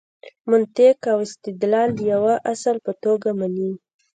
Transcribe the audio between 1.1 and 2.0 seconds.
او استدلال د